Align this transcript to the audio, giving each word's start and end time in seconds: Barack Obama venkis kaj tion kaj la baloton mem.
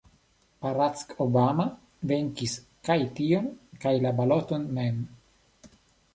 Barack 0.65 1.11
Obama 1.25 1.65
venkis 2.13 2.57
kaj 2.91 2.97
tion 3.21 3.53
kaj 3.85 3.93
la 4.07 4.15
baloton 4.23 4.69
mem. 4.81 5.01